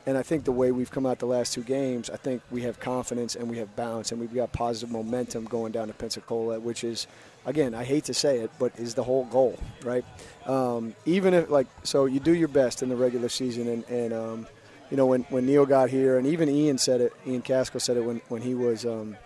And 0.06 0.16
I 0.16 0.22
think 0.22 0.44
the 0.44 0.52
way 0.52 0.70
we've 0.70 0.90
come 0.90 1.04
out 1.04 1.18
the 1.18 1.26
last 1.26 1.52
two 1.52 1.62
games, 1.62 2.10
I 2.10 2.16
think 2.16 2.40
we 2.52 2.62
have 2.62 2.78
confidence 2.78 3.34
and 3.34 3.50
we 3.50 3.58
have 3.58 3.74
balance 3.74 4.12
and 4.12 4.20
we've 4.20 4.32
got 4.32 4.52
positive 4.52 4.90
momentum 4.90 5.46
going 5.46 5.72
down 5.72 5.88
to 5.88 5.94
Pensacola, 5.94 6.60
which 6.60 6.84
is, 6.84 7.08
again, 7.46 7.74
I 7.74 7.84
hate 7.84 8.04
to 8.04 8.14
say 8.14 8.40
it, 8.40 8.50
but 8.58 8.78
is 8.78 8.94
the 8.94 9.02
whole 9.02 9.24
goal, 9.24 9.58
right? 9.82 10.04
Um, 10.44 10.94
even 11.06 11.32
if 11.32 11.48
like 11.48 11.66
so, 11.82 12.04
you 12.04 12.20
do 12.20 12.34
your 12.34 12.48
best 12.48 12.82
in 12.82 12.88
the 12.88 12.96
regular 12.96 13.28
season, 13.30 13.68
and 13.68 13.84
and 13.84 14.12
um, 14.12 14.46
you 14.90 14.96
know 14.96 15.06
when 15.06 15.22
when 15.24 15.46
Neil 15.46 15.64
got 15.64 15.88
here, 15.88 16.18
and 16.18 16.26
even 16.26 16.48
Ian 16.48 16.76
said 16.76 17.00
it, 17.00 17.12
Ian 17.26 17.42
Casco 17.42 17.78
said 17.78 17.96
it 17.96 18.04
when 18.04 18.20
when 18.28 18.42
he 18.42 18.54
was 18.54 18.84
um, 18.84 19.16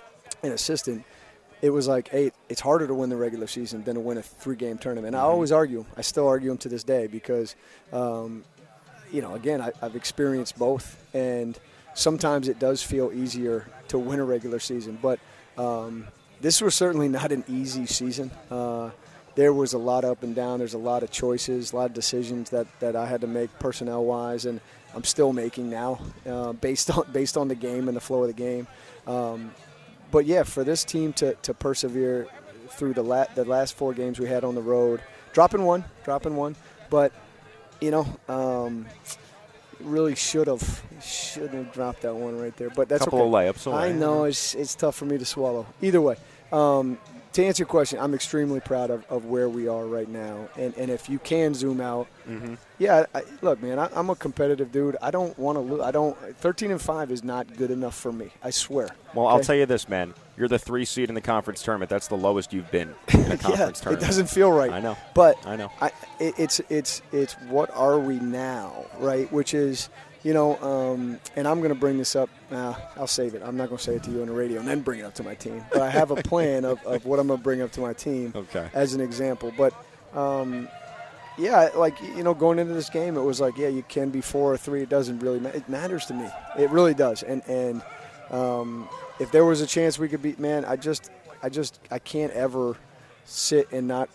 an 0.42 0.52
assistant 0.52 1.04
it 1.62 1.70
was 1.70 1.86
like, 1.86 2.08
hey, 2.08 2.32
it's 2.48 2.60
harder 2.60 2.86
to 2.86 2.94
win 2.94 3.10
the 3.10 3.16
regular 3.16 3.46
season 3.46 3.84
than 3.84 3.94
to 3.94 4.00
win 4.00 4.16
a 4.16 4.22
three-game 4.22 4.78
tournament. 4.78 5.14
I 5.14 5.20
always 5.20 5.52
argue. 5.52 5.84
I 5.96 6.00
still 6.00 6.26
argue 6.26 6.48
them 6.48 6.58
to 6.58 6.68
this 6.68 6.84
day 6.84 7.06
because, 7.06 7.54
um, 7.92 8.44
you 9.12 9.20
know, 9.20 9.34
again, 9.34 9.60
I, 9.60 9.72
I've 9.82 9.96
experienced 9.96 10.58
both, 10.58 11.04
and 11.14 11.58
sometimes 11.94 12.48
it 12.48 12.58
does 12.58 12.82
feel 12.82 13.12
easier 13.12 13.66
to 13.88 13.98
win 13.98 14.20
a 14.20 14.24
regular 14.24 14.58
season. 14.58 14.98
But 15.00 15.20
um, 15.58 16.06
this 16.40 16.60
was 16.60 16.74
certainly 16.74 17.08
not 17.08 17.32
an 17.32 17.44
easy 17.48 17.86
season. 17.86 18.30
Uh, 18.50 18.90
there 19.34 19.52
was 19.52 19.72
a 19.72 19.78
lot 19.78 20.04
up 20.04 20.22
and 20.22 20.34
down. 20.34 20.58
There's 20.58 20.74
a 20.74 20.78
lot 20.78 21.02
of 21.02 21.10
choices, 21.10 21.72
a 21.72 21.76
lot 21.76 21.86
of 21.86 21.94
decisions 21.94 22.50
that, 22.50 22.66
that 22.80 22.96
I 22.96 23.06
had 23.06 23.20
to 23.20 23.26
make 23.26 23.56
personnel-wise, 23.58 24.44
and 24.46 24.60
I'm 24.94 25.04
still 25.04 25.32
making 25.32 25.70
now, 25.70 26.00
uh, 26.26 26.52
based 26.52 26.90
on 26.90 27.06
based 27.12 27.36
on 27.36 27.48
the 27.48 27.54
game 27.54 27.88
and 27.88 27.96
the 27.96 28.00
flow 28.00 28.22
of 28.22 28.28
the 28.28 28.32
game. 28.34 28.66
Um, 29.06 29.52
but 30.10 30.26
yeah, 30.26 30.42
for 30.42 30.64
this 30.64 30.84
team 30.84 31.12
to, 31.14 31.34
to 31.34 31.54
persevere 31.54 32.26
through 32.70 32.94
the 32.94 33.02
la- 33.02 33.26
the 33.34 33.44
last 33.44 33.74
four 33.74 33.94
games 33.94 34.18
we 34.18 34.26
had 34.26 34.44
on 34.44 34.54
the 34.54 34.62
road, 34.62 35.00
dropping 35.32 35.64
one, 35.64 35.84
dropping 36.04 36.34
one, 36.34 36.56
but 36.88 37.12
you 37.80 37.90
know, 37.90 38.06
um, 38.28 38.86
really 39.80 40.14
should 40.14 40.48
have 40.48 40.82
shouldn't 41.02 41.54
have 41.54 41.72
dropped 41.72 42.02
that 42.02 42.14
one 42.14 42.38
right 42.38 42.56
there. 42.56 42.70
But 42.70 42.88
that's 42.88 43.02
a 43.02 43.04
Couple 43.04 43.34
okay. 43.34 43.48
of 43.48 43.56
layups 43.56 43.66
away. 43.66 43.90
I 43.90 43.92
know 43.92 44.24
it's 44.24 44.54
it's 44.54 44.74
tough 44.74 44.96
for 44.96 45.04
me 45.04 45.18
to 45.18 45.24
swallow. 45.24 45.66
Either 45.80 46.00
way, 46.00 46.16
um, 46.52 46.98
to 47.32 47.44
answer 47.44 47.62
your 47.62 47.68
question, 47.68 47.98
I'm 48.00 48.12
extremely 48.12 48.58
proud 48.58 48.90
of, 48.90 49.04
of 49.08 49.26
where 49.26 49.48
we 49.48 49.68
are 49.68 49.86
right 49.86 50.08
now. 50.08 50.48
And 50.56 50.76
and 50.76 50.90
if 50.90 51.08
you 51.08 51.18
can 51.18 51.54
zoom 51.54 51.80
out, 51.80 52.08
Mm-hmm. 52.28 52.54
yeah, 52.78 53.06
I, 53.12 53.22
look, 53.42 53.60
man, 53.60 53.78
I, 53.80 53.88
I'm 53.94 54.08
a 54.08 54.14
competitive 54.14 54.70
dude. 54.70 54.96
I 55.02 55.10
don't 55.10 55.36
want 55.36 55.56
to 55.56 55.60
lose. 55.60 55.80
I 55.80 55.90
don't. 55.90 56.16
13 56.36 56.70
and 56.70 56.80
five 56.80 57.10
is 57.10 57.24
not 57.24 57.56
good 57.56 57.72
enough 57.72 57.96
for 57.96 58.12
me. 58.12 58.30
I 58.44 58.50
swear. 58.50 58.88
Well, 59.14 59.26
I'll 59.26 59.40
tell 59.40 59.56
you 59.56 59.66
this, 59.66 59.88
man. 59.88 60.14
You're 60.36 60.46
the 60.46 60.58
three 60.58 60.84
seed 60.84 61.08
in 61.08 61.16
the 61.16 61.20
conference 61.20 61.60
tournament. 61.62 61.90
That's 61.90 62.06
the 62.06 62.16
lowest 62.16 62.52
you've 62.52 62.70
been 62.70 62.94
in 63.12 63.20
a 63.20 63.28
yeah, 63.30 63.36
conference 63.36 63.84
it 63.84 63.98
doesn't 64.00 64.28
feel 64.28 64.52
right. 64.52 64.70
I 64.70 64.78
know. 64.78 64.96
But 65.12 65.44
I 65.44 65.56
know. 65.56 65.72
I, 65.80 65.90
it, 66.20 66.34
it's 66.38 66.60
it's 66.68 67.02
it's 67.10 67.34
what 67.48 67.68
are 67.72 67.98
we 67.98 68.20
now, 68.20 68.86
right? 68.98 69.30
Which 69.32 69.52
is, 69.52 69.88
you 70.22 70.34
know, 70.34 70.56
um, 70.58 71.18
and 71.36 71.48
I'm 71.48 71.58
going 71.60 71.72
to 71.72 71.78
bring 71.78 71.96
this 71.98 72.14
up. 72.14 72.28
Nah, 72.50 72.74
I'll 72.96 73.06
save 73.06 73.34
it. 73.34 73.42
I'm 73.44 73.56
not 73.56 73.68
going 73.68 73.78
to 73.78 73.84
say 73.84 73.94
it 73.94 74.02
to 74.04 74.10
you 74.10 74.20
on 74.20 74.26
the 74.26 74.32
radio 74.34 74.58
and 74.60 74.68
then 74.68 74.80
bring 74.80 75.00
it 75.00 75.04
up 75.04 75.14
to 75.14 75.22
my 75.22 75.34
team. 75.34 75.64
But 75.72 75.82
I 75.82 75.88
have 75.90 76.10
a 76.10 76.16
plan 76.16 76.64
of, 76.64 76.84
of 76.84 77.06
what 77.06 77.18
I'm 77.18 77.26
going 77.28 77.38
to 77.38 77.42
bring 77.44 77.62
up 77.62 77.72
to 77.72 77.80
my 77.80 77.92
team 77.94 78.32
Okay. 78.36 78.68
as 78.74 78.92
an 78.94 79.00
example. 79.00 79.52
But 79.56 79.72
um, 80.14 80.68
yeah, 81.38 81.70
like 81.74 82.00
you 82.02 82.22
know, 82.22 82.34
going 82.34 82.58
into 82.58 82.74
this 82.74 82.90
game, 82.90 83.16
it 83.16 83.22
was 83.22 83.40
like, 83.40 83.56
yeah, 83.56 83.68
you 83.68 83.82
can 83.88 84.10
be 84.10 84.20
four 84.20 84.52
or 84.52 84.56
three. 84.58 84.82
It 84.82 84.88
doesn't 84.90 85.20
really 85.20 85.40
matter. 85.40 85.56
It 85.56 85.68
matters 85.68 86.04
to 86.06 86.14
me. 86.14 86.28
It 86.58 86.68
really 86.70 86.92
does. 86.94 87.22
And 87.22 87.42
and 87.48 87.82
um, 88.30 88.88
if 89.18 89.30
there 89.32 89.44
was 89.44 89.60
a 89.62 89.66
chance 89.66 89.98
we 89.98 90.08
could 90.08 90.22
beat, 90.22 90.38
man, 90.38 90.64
I 90.64 90.76
just, 90.76 91.10
I 91.42 91.48
just, 91.48 91.80
I 91.90 91.98
can't 91.98 92.32
ever 92.32 92.76
sit 93.24 93.72
and 93.72 93.88
not 93.88 94.08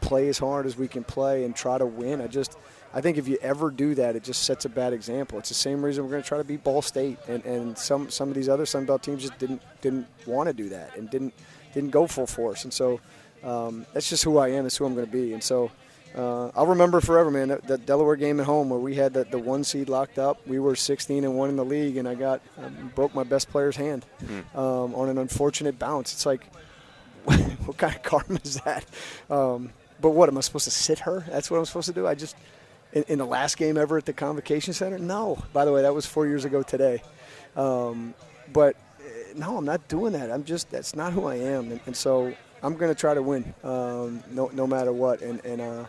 play 0.00 0.28
as 0.28 0.38
hard 0.38 0.66
as 0.66 0.76
we 0.76 0.88
can 0.88 1.04
play 1.04 1.44
and 1.44 1.54
try 1.54 1.78
to 1.78 1.86
win. 1.86 2.20
I 2.20 2.26
just, 2.26 2.56
I 2.94 3.00
think 3.00 3.16
if 3.16 3.26
you 3.26 3.38
ever 3.40 3.70
do 3.70 3.94
that, 3.94 4.16
it 4.16 4.22
just 4.22 4.42
sets 4.42 4.64
a 4.64 4.68
bad 4.68 4.92
example. 4.92 5.38
It's 5.38 5.48
the 5.48 5.54
same 5.54 5.84
reason 5.84 6.04
we're 6.04 6.10
going 6.10 6.22
to 6.22 6.28
try 6.28 6.38
to 6.38 6.44
beat 6.44 6.62
Ball 6.62 6.82
State, 6.82 7.18
and, 7.26 7.44
and 7.44 7.78
some 7.78 8.10
some 8.10 8.28
of 8.28 8.34
these 8.34 8.48
other 8.48 8.66
Sun 8.66 8.86
Belt 8.86 9.02
teams 9.02 9.22
just 9.22 9.38
didn't 9.38 9.62
didn't 9.80 10.06
want 10.26 10.48
to 10.48 10.52
do 10.52 10.68
that 10.70 10.96
and 10.96 11.08
didn't 11.08 11.32
didn't 11.72 11.90
go 11.90 12.06
full 12.06 12.26
force. 12.26 12.64
And 12.64 12.72
so 12.72 13.00
um, 13.42 13.86
that's 13.92 14.08
just 14.08 14.24
who 14.24 14.38
I 14.38 14.48
am. 14.48 14.64
That's 14.64 14.76
who 14.76 14.84
I'm 14.84 14.94
going 14.94 15.06
to 15.06 15.12
be. 15.12 15.32
And 15.32 15.42
so, 15.42 15.70
uh, 16.14 16.48
I'll 16.54 16.66
remember 16.66 17.00
forever, 17.00 17.30
man. 17.30 17.48
That, 17.48 17.66
that, 17.66 17.86
Delaware 17.86 18.16
game 18.16 18.38
at 18.40 18.46
home 18.46 18.70
where 18.70 18.78
we 18.78 18.94
had 18.94 19.14
the, 19.14 19.24
the 19.24 19.38
one 19.38 19.64
seed 19.64 19.88
locked 19.88 20.18
up. 20.18 20.46
We 20.46 20.58
were 20.58 20.76
16 20.76 21.24
and 21.24 21.36
one 21.36 21.48
in 21.48 21.56
the 21.56 21.64
league, 21.64 21.96
and 21.96 22.06
I 22.06 22.14
got 22.14 22.40
um, 22.62 22.92
broke 22.94 23.14
my 23.14 23.24
best 23.24 23.50
player's 23.50 23.76
hand 23.76 24.04
mm. 24.22 24.56
um, 24.56 24.94
on 24.94 25.08
an 25.08 25.18
unfortunate 25.18 25.78
bounce. 25.78 26.12
It's 26.12 26.26
like, 26.26 26.44
what 27.24 27.78
kind 27.78 27.96
of 27.96 28.02
karma 28.02 28.40
is 28.44 28.60
that? 28.60 28.84
Um, 29.30 29.70
but 30.00 30.10
what 30.10 30.28
am 30.28 30.36
I 30.36 30.40
supposed 30.40 30.64
to 30.64 30.70
sit 30.70 31.00
her? 31.00 31.24
That's 31.28 31.50
what 31.50 31.58
I'm 31.58 31.64
supposed 31.64 31.86
to 31.86 31.94
do. 31.94 32.06
I 32.06 32.14
just 32.14 32.36
in, 32.92 33.04
in, 33.08 33.18
the 33.18 33.26
last 33.26 33.56
game 33.56 33.76
ever 33.76 33.98
at 33.98 34.06
the 34.06 34.12
Convocation 34.12 34.74
Center. 34.74 34.98
No, 34.98 35.42
by 35.52 35.64
the 35.64 35.72
way, 35.72 35.82
that 35.82 35.94
was 35.94 36.06
four 36.06 36.26
years 36.26 36.44
ago 36.44 36.62
today. 36.62 37.02
Um, 37.56 38.14
but 38.52 38.76
eh, 39.00 39.32
no, 39.36 39.56
I'm 39.56 39.64
not 39.64 39.86
doing 39.88 40.12
that. 40.14 40.30
I'm 40.30 40.44
just 40.44 40.70
that's 40.70 40.94
not 40.94 41.12
who 41.12 41.26
I 41.26 41.36
am, 41.36 41.70
and, 41.70 41.80
and 41.86 41.96
so 41.96 42.32
I'm 42.62 42.76
going 42.76 42.92
to 42.92 42.98
try 42.98 43.14
to 43.14 43.22
win, 43.22 43.54
um, 43.64 44.22
no 44.30 44.50
no 44.52 44.66
matter 44.66 44.92
what. 44.92 45.22
And 45.22 45.44
and 45.44 45.60
uh, 45.60 45.84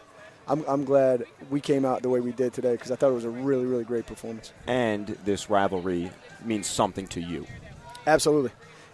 I'm, 0.47 0.63
I'm 0.67 0.83
glad 0.83 1.25
we 1.49 1.61
came 1.61 1.85
out 1.85 2.01
the 2.01 2.09
way 2.09 2.19
we 2.19 2.31
did 2.31 2.53
today 2.53 2.73
because 2.73 2.91
I 2.91 2.95
thought 2.95 3.11
it 3.11 3.15
was 3.15 3.25
a 3.25 3.29
really, 3.29 3.65
really 3.65 3.85
great 3.85 4.05
performance. 4.05 4.53
And 4.67 5.07
this 5.23 5.49
rivalry 5.49 6.11
means 6.43 6.67
something 6.67 7.07
to 7.07 7.21
you. 7.21 7.47
Absolutely. 8.05 8.51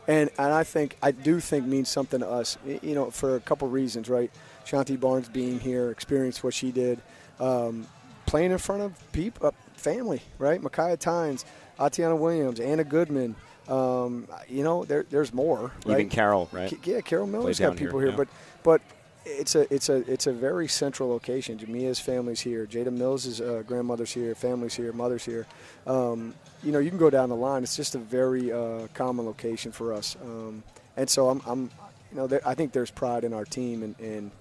And, 0.08 0.30
and 0.38 0.54
I 0.54 0.63
think, 0.63 0.98
I 1.01 1.12
do 1.12 1.39
think 1.39 1.66
means 1.66 1.89
something 1.89 2.20
to 2.20 2.30
us, 2.30 2.58
you 2.66 2.96
know, 2.96 3.12
for 3.12 3.36
a 3.36 3.39
couple 3.39 3.68
reasons, 3.68 4.10
right? 4.10 4.32
Shanti 4.66 5.00
Barnes 5.00 5.30
being 5.30 5.60
here, 5.60 5.89
experienced 5.92 6.44
what 6.44 6.54
she 6.54 6.72
did, 6.72 7.00
um, 7.39 7.88
playing 8.29 8.51
in 8.51 8.57
front 8.59 8.83
of 8.83 9.12
people, 9.12 9.48
uh, 9.48 9.51
family, 9.74 10.21
right? 10.38 10.62
Micaiah 10.62 10.98
Tynes, 10.98 11.45
Atiana 11.79 12.15
Williams, 12.15 12.59
Anna 12.59 12.83
Goodman. 12.83 13.36
Um, 13.67 14.27
you 14.48 14.63
know, 14.63 14.86
there, 14.86 15.05
there's 15.09 15.33
more. 15.33 15.71
Right? 15.86 16.00
Even 16.00 16.09
Carol, 16.09 16.48
right? 16.51 16.71
Yeah, 16.86 17.01
Carole 17.01 17.27
Miller's 17.27 17.59
got 17.59 17.75
people 17.75 18.00
here, 18.00 18.12
here 18.12 18.17
yeah. 18.17 18.25
but 18.25 18.27
but 18.63 18.81
it's 19.25 19.55
a 19.55 19.71
it's 19.74 19.89
a 19.89 19.98
it's 20.12 20.27
a 20.27 20.31
very 20.31 20.67
central 20.67 21.09
location. 21.09 21.57
Jamia's 21.57 22.00
family's 22.00 22.39
here. 22.39 22.65
Jada 22.65 22.91
Mills' 22.91 23.41
uh, 23.41 23.63
grandmother's 23.65 24.12
here. 24.12 24.33
Family's 24.36 24.75
here. 24.75 24.91
Mother's 24.93 25.25
here. 25.25 25.45
Um, 25.86 26.33
you 26.63 26.71
know, 26.71 26.79
you 26.79 26.89
can 26.89 27.00
go 27.00 27.09
down 27.09 27.29
the 27.29 27.36
line. 27.36 27.63
It's 27.63 27.75
just 27.75 27.95
a 27.95 28.00
very 28.00 28.51
uh, 28.51 28.88
common 28.93 29.25
location 29.25 29.71
for 29.71 29.93
us. 29.93 30.15
Um, 30.24 30.63
and 30.98 31.09
so 31.09 31.29
I'm, 31.29 31.41
I'm 31.45 31.71
you 32.12 32.17
know, 32.17 32.27
there, 32.27 32.41
I 32.45 32.55
think 32.55 32.74
there's 32.74 32.91
pride 32.91 33.24
in 33.24 33.33
our 33.33 33.45
team 33.45 33.83
and. 33.83 34.00
and 34.00 34.31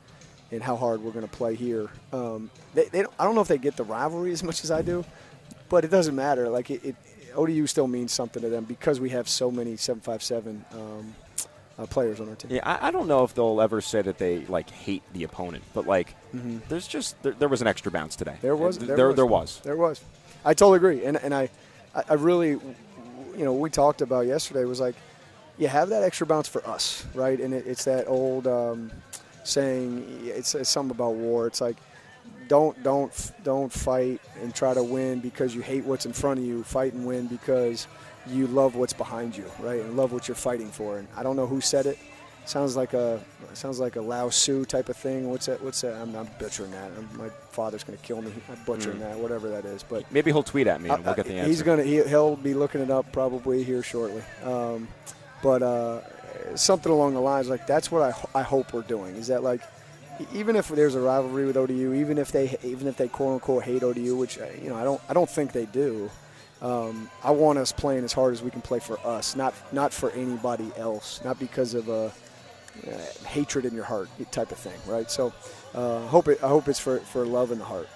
and 0.51 0.63
how 0.63 0.77
hard 0.77 1.03
we're 1.03 1.13
going 1.13 1.27
to 1.27 1.37
play 1.37 1.55
here. 1.55 1.89
Um, 2.13 2.51
they, 2.75 2.85
they 2.87 3.03
don't, 3.03 3.13
I 3.19 3.25
don't 3.25 3.35
know 3.35 3.41
if 3.41 3.49
they 3.49 3.59
get 3.59 3.77
the 3.77 3.85
rivalry 3.85 4.33
as 4.33 4.43
much 4.43 4.65
as 4.65 4.71
I 4.71 4.83
do, 4.83 5.05
but 5.69 5.85
it 5.85 5.91
doesn't 5.91 6.15
matter. 6.15 6.49
Like 6.49 6.71
it, 6.71 6.85
it 6.85 6.97
ODU 7.35 7.67
still 7.67 7.89
means 7.89 8.13
something 8.13 8.43
to 8.43 8.49
them 8.49 8.65
because 8.65 9.01
we 9.01 9.11
have 9.11 9.29
so 9.29 9.51
many 9.51 9.77
757 9.77 10.65
um, 10.73 11.15
uh, 11.79 11.87
players 11.87 12.21
on 12.21 12.29
our 12.29 12.35
team. 12.35 12.51
Yeah, 12.53 12.61
I, 12.65 12.89
I, 12.89 12.91
don't 12.91 13.07
know 13.07 13.25
if 13.25 13.35
they'll 13.35 13.61
ever 13.61 13.81
say 13.81 14.03
that 14.03 14.19
they 14.19 14.41
like 14.47 14.69
hate 14.71 15.03
the 15.13 15.25
opponent, 15.25 15.65
but 15.75 15.87
like 15.87 16.15
mm-hmm. 16.35 16.59
there's 16.69 16.89
just 16.89 17.21
there, 17.23 17.33
there, 17.33 17.49
was 17.49 17.61
an 17.61 17.69
extra 17.69 17.93
bounce 17.93 18.17
today. 18.17 18.37
There 18.43 18.57
was 18.57 18.79
there, 18.79 18.97
there, 18.97 19.07
was. 19.09 19.17
there 19.17 19.27
was 19.27 19.61
there 19.61 19.77
was. 19.77 20.05
I 20.45 20.55
totally 20.55 20.79
agree, 20.79 21.05
and 21.05 21.17
and 21.17 21.33
I 21.33 21.51
I 22.09 22.15
really 22.15 22.51
you 22.51 23.45
know 23.45 23.53
we 23.53 23.71
talked 23.71 24.03
about 24.03 24.27
yesterday 24.27 24.65
was 24.65 24.81
like 24.81 24.97
you 25.57 25.69
have 25.69 25.91
that 25.91 26.03
extra 26.03 26.27
bounce 26.27 26.49
for 26.49 26.67
us, 26.67 27.05
right? 27.15 27.39
And 27.39 27.55
it, 27.55 27.67
it's 27.67 27.85
that 27.85 28.09
old 28.09 28.47
um, 28.47 28.91
saying. 29.49 30.05
It's, 30.25 30.55
it's 30.55 30.71
something 30.71 30.95
about 30.95 31.15
war. 31.15 31.47
It's 31.47 31.61
like 31.61 31.77
don't 32.49 32.83
don't 32.83 33.33
don't 33.45 33.73
fight 33.73 34.21
and 34.43 34.55
try 34.55 34.75
to 34.75 34.83
win 34.83 35.21
because 35.21 35.55
you 35.55 35.61
hate 35.61 35.85
what's 35.85 36.07
in 36.07 36.13
front 36.13 36.41
of 36.41 36.47
you. 36.47 36.65
Fight 36.65 36.95
and 36.95 37.07
win 37.07 37.27
because 37.27 37.87
you 38.27 38.47
love 38.47 38.75
what's 38.75 38.93
behind 38.93 39.37
you, 39.37 39.45
right? 39.61 39.81
And 39.81 39.97
love 39.97 40.13
what 40.13 40.29
you're 40.29 40.35
fighting 40.35 40.71
for. 40.71 40.99
And 40.99 41.09
I 41.17 41.23
don't 41.23 41.37
know 41.37 41.47
who 41.47 41.61
said 41.61 41.87
it. 41.87 41.99
Sounds 42.47 42.77
like 42.77 42.95
a 42.95 43.21
sounds 43.53 43.79
like 43.79 43.97
a 43.97 44.01
Lao 44.01 44.31
Tzu 44.31 44.65
type 44.65 44.89
of 44.89 44.97
thing. 44.97 45.29
What's 45.29 45.47
that? 45.47 45.63
What's 45.63 45.83
that? 45.83 45.95
I'm, 45.97 46.13
not 46.13 46.39
butchering 46.39 46.71
that. 46.71 46.91
I'm, 46.97 47.19
my 47.19 47.29
father's 47.51 47.85
going 47.85 47.99
to 47.99 48.05
kill 48.05 48.23
me. 48.23 48.33
I'm 48.51 48.59
butchering 48.65 48.97
mm. 48.97 49.01
that, 49.01 49.19
whatever 49.19 49.51
that 49.51 49.67
is. 49.67 49.83
But 49.83 50.11
maybe 50.11 50.33
he'll 50.33 50.43
tweet 50.43 50.67
at 50.67 50.81
me 50.81 50.89
and 50.89 51.05
we'll 51.05 51.15
get 51.15 51.27
the 51.27 51.35
answer. 51.35 51.49
He's 51.49 51.63
going 51.63 51.79
to 51.79 51.85
he, 51.85 52.01
will 52.01 52.37
be 52.37 52.55
looking 52.55 52.81
it 52.81 52.91
up 52.91 53.13
probably 53.13 53.65
here 53.65 53.83
shortly. 53.83 54.23
Um, 54.43 54.89
but 55.43 55.63
uh, 55.63 56.01
something 56.55 56.91
along 56.91 57.15
the 57.15 57.21
lines 57.21 57.49
like 57.49 57.67
that's 57.67 57.91
what 57.91 58.03
I, 58.03 58.39
I 58.39 58.43
hope 58.43 58.73
we're 58.73 58.83
doing. 58.83 59.17
Is 59.17 59.29
that 59.29 59.43
like 59.43 59.63
even 60.33 60.57
if 60.57 60.69
there's 60.69 60.95
a 60.95 61.01
rivalry 61.01 61.47
with 61.47 61.57
ODU, 61.57 61.95
even 61.95 62.19
if 62.19 62.33
they 62.33 62.57
even 62.63 62.87
if 62.87 62.97
they 62.97 63.09
quote 63.09 63.35
unquote 63.35 63.65
hate 63.65 63.83
ODU, 63.83 64.17
which 64.17 64.39
uh, 64.39 64.47
you 64.63 64.69
know 64.69 64.77
I 64.77 64.85
don't 64.85 65.01
I 65.09 65.15
don't 65.15 65.31
think 65.31 65.53
they 65.53 65.67
do. 65.67 66.11
Um, 66.61 67.09
I 67.23 67.31
want 67.31 67.59
us 67.59 67.71
playing 67.71 68.03
as 68.03 68.13
hard 68.13 68.33
as 68.33 68.43
we 68.43 68.51
can 68.51 68.61
play 68.63 68.81
for 68.81 68.99
us, 69.07 69.37
not 69.37 69.55
not 69.73 69.93
for 69.93 70.11
anybody 70.11 70.71
else, 70.77 71.21
not 71.25 71.39
because 71.39 71.75
of 71.75 71.89
a 71.89 72.13
uh, 72.87 72.91
hatred 73.27 73.65
in 73.65 73.75
your 73.75 73.85
heart 73.85 74.09
type 74.31 74.53
of 74.53 74.59
thing, 74.59 74.79
right? 74.87 75.11
So, 75.11 75.33
uh, 75.75 76.07
hope 76.07 76.29
it, 76.29 76.43
I 76.43 76.49
hope 76.49 76.69
it's 76.69 76.79
for, 76.79 76.99
for 77.01 77.25
love 77.25 77.51
in 77.51 77.59
the 77.59 77.65
heart. 77.65 77.89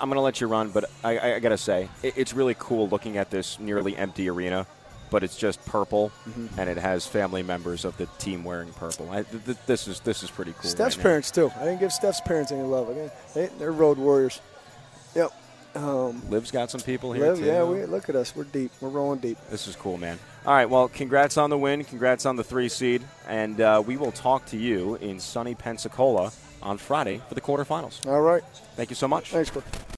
I'm 0.00 0.08
to 0.10 0.20
let 0.20 0.40
you 0.40 0.46
run, 0.46 0.70
but 0.70 0.90
I, 1.02 1.34
I 1.34 1.38
got 1.40 1.50
to 1.50 1.58
say, 1.58 1.88
it, 2.02 2.14
it's 2.16 2.32
really 2.32 2.56
cool 2.58 2.88
looking 2.88 3.18
at 3.18 3.30
this 3.30 3.60
nearly 3.60 3.96
empty 3.96 4.30
arena, 4.30 4.66
but 5.10 5.22
it's 5.22 5.36
just 5.36 5.64
purple, 5.66 6.10
mm-hmm. 6.28 6.58
and 6.58 6.68
it 6.68 6.76
has 6.76 7.06
family 7.06 7.42
members 7.42 7.84
of 7.84 7.96
the 7.96 8.06
team 8.18 8.44
wearing 8.44 8.72
purple. 8.72 9.10
I, 9.10 9.22
th- 9.22 9.44
th- 9.44 9.58
this 9.66 9.88
is 9.88 10.00
this 10.00 10.22
is 10.22 10.30
pretty 10.30 10.52
cool. 10.52 10.70
Steph's 10.70 10.96
right 10.96 11.02
parents 11.02 11.30
too. 11.30 11.50
I 11.56 11.64
didn't 11.64 11.80
give 11.80 11.92
Steph's 11.92 12.20
parents 12.20 12.52
any 12.52 12.62
love. 12.62 12.88
Again, 12.88 13.10
they, 13.34 13.46
they're 13.58 13.72
road 13.72 13.98
warriors. 13.98 14.40
Yep. 15.14 15.32
Um, 15.74 16.22
Liv's 16.30 16.52
got 16.52 16.70
some 16.70 16.80
people 16.80 17.12
here 17.12 17.30
Liv, 17.30 17.38
too. 17.38 17.44
Yeah, 17.44 17.64
we, 17.64 17.84
look 17.84 18.08
at 18.08 18.14
us. 18.14 18.36
We're 18.36 18.44
deep. 18.44 18.70
We're 18.80 18.90
rolling 18.90 19.18
deep. 19.18 19.38
This 19.50 19.66
is 19.66 19.74
cool, 19.74 19.96
man. 19.96 20.18
All 20.46 20.54
right, 20.54 20.68
well, 20.70 20.88
congrats 20.88 21.36
on 21.36 21.50
the 21.50 21.58
win. 21.58 21.82
Congrats 21.84 22.26
on 22.26 22.36
the 22.36 22.44
three 22.44 22.68
seed, 22.68 23.02
and 23.26 23.60
uh, 23.60 23.82
we 23.84 23.96
will 23.96 24.12
talk 24.12 24.46
to 24.46 24.56
you 24.56 24.94
in 24.96 25.18
sunny 25.18 25.54
Pensacola 25.54 26.32
on 26.62 26.78
Friday 26.78 27.20
for 27.28 27.34
the 27.34 27.40
quarterfinals. 27.40 28.06
All 28.06 28.20
right. 28.20 28.44
Thank 28.76 28.90
you 28.90 28.96
so 28.96 29.08
much. 29.08 29.30
Thanks, 29.30 29.50
Chris. 29.50 29.64